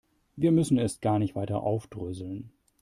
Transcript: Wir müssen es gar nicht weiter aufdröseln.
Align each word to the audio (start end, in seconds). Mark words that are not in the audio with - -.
Wir 0.35 0.51
müssen 0.51 0.79
es 0.79 0.99
gar 0.99 1.19
nicht 1.19 1.35
weiter 1.35 1.61
aufdröseln. 1.61 2.49